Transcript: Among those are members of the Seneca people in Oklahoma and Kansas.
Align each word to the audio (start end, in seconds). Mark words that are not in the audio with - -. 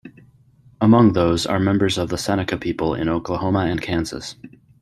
Among 0.81 1.13
those 1.13 1.45
are 1.45 1.59
members 1.59 1.99
of 1.99 2.09
the 2.09 2.17
Seneca 2.17 2.57
people 2.57 2.95
in 2.95 3.07
Oklahoma 3.07 3.65
and 3.67 3.79
Kansas. 3.79 4.35